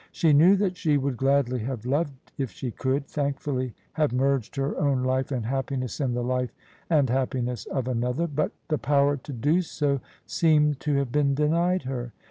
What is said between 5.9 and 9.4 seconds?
in the life and happiness of another: but the power to